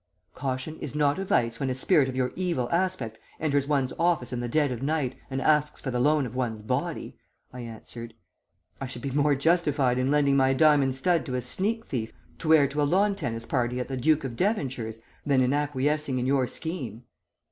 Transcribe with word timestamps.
"'Caution 0.33 0.79
is 0.79 0.95
not 0.95 1.19
a 1.19 1.25
vice 1.25 1.59
when 1.59 1.69
a 1.69 1.75
spirit 1.75 2.09
of 2.09 2.15
your 2.15 2.31
evil 2.35 2.67
aspect 2.71 3.19
enters 3.39 3.67
one's 3.67 3.93
office 3.99 4.33
in 4.33 4.39
the 4.39 4.49
dead 4.49 4.71
of 4.71 4.81
night, 4.81 5.15
and 5.29 5.39
asks 5.39 5.79
for 5.79 5.91
the 5.91 5.99
loan 5.99 6.25
of 6.25 6.33
one's 6.33 6.63
body,' 6.63 7.15
I 7.53 7.59
answered. 7.59 8.15
'I 8.81 8.87
should 8.87 9.03
be 9.03 9.11
more 9.11 9.35
justified 9.35 9.99
in 9.99 10.09
lending 10.09 10.35
my 10.35 10.53
diamond 10.53 10.95
stud 10.95 11.23
to 11.27 11.35
a 11.35 11.41
sneak 11.41 11.85
thief 11.85 12.13
to 12.39 12.47
wear 12.49 12.67
to 12.69 12.81
a 12.81 12.81
lawn 12.81 13.15
tennis 13.15 13.45
party 13.45 13.79
at 13.79 13.89
the 13.89 13.95
Duke 13.95 14.23
of 14.23 14.35
Devonshire's, 14.35 14.97
than 15.23 15.39
in 15.39 15.53
acquiescing 15.53 16.17
in 16.17 16.25
your 16.25 16.47
scheme.' 16.47 17.03